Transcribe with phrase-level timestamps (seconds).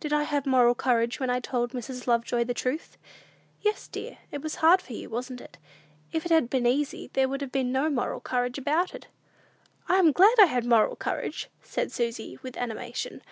[0.00, 2.08] "Did I have moral courage when I told Mrs.
[2.08, 2.96] Lovejoy the truth?"
[3.62, 4.18] "Yes, dear.
[4.32, 5.56] It was hard for you, wasn't it?
[6.10, 9.06] If it had been easy, there would have been no moral courage about it."
[9.88, 13.22] "I am glad I had moral courage!" said Susy with animation.